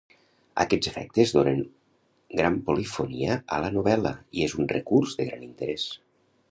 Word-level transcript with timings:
Aquests 0.61 0.87
efectes 0.91 1.33
donen 1.35 1.61
gran 2.41 2.57
polifonia 2.71 3.37
a 3.57 3.61
la 3.67 3.73
novel·la 3.79 4.17
i 4.39 4.49
és 4.49 4.59
un 4.63 4.75
recurs 4.77 5.19
de 5.21 5.29
gran 5.31 5.45
interès. 5.53 5.91